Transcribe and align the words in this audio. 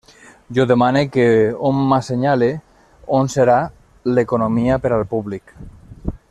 Jo 0.57 0.63
demane 0.69 1.03
que 1.17 1.25
hom 1.67 1.83
m'assenyale 1.91 2.49
on 3.19 3.31
serà 3.35 3.59
l'economia 4.15 4.83
per 4.87 4.95
al 4.99 5.07
públic. 5.15 5.55